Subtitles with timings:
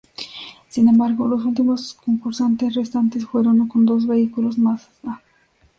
[0.67, 5.21] Sin embargo, los últimos concursantes restantes fueron con dos vehículos Mazda.